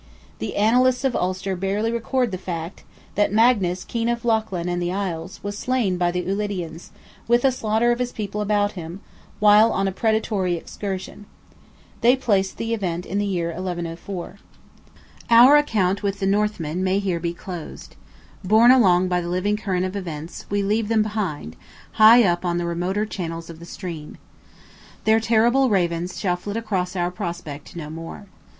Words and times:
The 0.39 0.55
annalists 0.55 1.03
of 1.03 1.15
Ulster 1.15 1.55
barely 1.55 1.91
record 1.91 2.31
the 2.31 2.39
fact, 2.39 2.83
that 3.13 3.31
"Magnus, 3.31 3.83
King 3.83 4.09
of 4.09 4.23
Lochlan 4.25 4.67
and 4.67 4.81
the 4.81 4.91
Isles, 4.91 5.39
was 5.43 5.55
slain 5.59 5.99
by 5.99 6.09
the 6.09 6.23
Ulidians, 6.25 6.89
with 7.27 7.45
a 7.45 7.51
slaughter 7.51 7.91
of 7.91 7.99
his 7.99 8.11
people 8.11 8.41
about 8.41 8.71
him, 8.71 9.01
while 9.39 9.71
on 9.71 9.87
a 9.87 9.91
predatory 9.91 10.55
excursion." 10.55 11.27
They 12.01 12.15
place 12.15 12.51
the 12.51 12.73
event 12.73 13.05
in 13.05 13.19
the 13.19 13.27
year 13.27 13.49
1104. 13.49 14.39
Our 15.29 15.55
account 15.55 16.01
with 16.01 16.19
the 16.19 16.25
Northmen 16.25 16.83
may 16.83 16.97
here 16.97 17.19
be 17.19 17.35
closed. 17.35 17.95
Borne 18.43 18.71
along 18.71 19.07
by 19.07 19.21
the 19.21 19.29
living 19.29 19.55
current 19.55 19.85
of 19.85 19.95
events, 19.95 20.47
we 20.49 20.63
leave 20.63 20.87
them 20.87 21.03
behind, 21.03 21.55
high 21.91 22.23
up 22.23 22.43
on 22.43 22.57
the 22.57 22.65
remoter 22.65 23.05
channels 23.05 23.51
of 23.51 23.59
the 23.59 23.65
stream. 23.67 24.17
Their 25.03 25.19
terrible 25.19 25.69
ravens 25.69 26.19
shall 26.19 26.37
flit 26.37 26.57
across 26.57 26.95
our 26.95 27.11
prospect 27.11 27.75
no 27.75 27.91
more. 27.91 28.25